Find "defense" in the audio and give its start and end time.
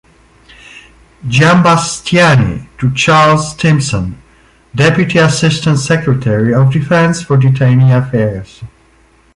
6.73-7.21